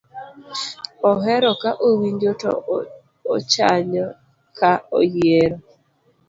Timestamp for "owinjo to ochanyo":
1.87-4.05